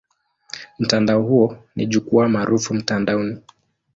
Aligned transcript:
Mtandao 0.79 1.21
huo 1.21 1.57
ni 1.75 1.85
jukwaa 1.87 2.27
maarufu 2.27 2.73
mtandaoni. 2.73 3.37